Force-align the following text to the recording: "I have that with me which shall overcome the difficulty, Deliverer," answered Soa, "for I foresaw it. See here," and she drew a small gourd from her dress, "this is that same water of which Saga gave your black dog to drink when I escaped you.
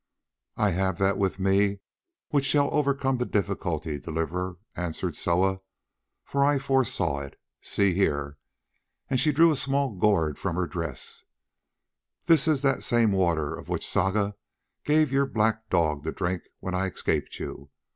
"I 0.57 0.71
have 0.71 0.97
that 0.97 1.19
with 1.19 1.37
me 1.37 1.77
which 2.29 2.45
shall 2.45 2.73
overcome 2.73 3.17
the 3.19 3.25
difficulty, 3.27 3.99
Deliverer," 3.99 4.57
answered 4.75 5.15
Soa, 5.15 5.59
"for 6.25 6.43
I 6.43 6.57
foresaw 6.57 7.19
it. 7.19 7.39
See 7.61 7.93
here," 7.93 8.39
and 9.11 9.19
she 9.19 9.31
drew 9.31 9.51
a 9.51 9.55
small 9.55 9.91
gourd 9.91 10.39
from 10.39 10.55
her 10.55 10.65
dress, 10.65 11.25
"this 12.25 12.47
is 12.47 12.63
that 12.63 12.83
same 12.83 13.11
water 13.11 13.55
of 13.55 13.69
which 13.69 13.87
Saga 13.87 14.33
gave 14.85 15.11
your 15.11 15.27
black 15.27 15.69
dog 15.69 16.03
to 16.05 16.11
drink 16.11 16.41
when 16.61 16.73
I 16.73 16.87
escaped 16.87 17.37
you. 17.39 17.69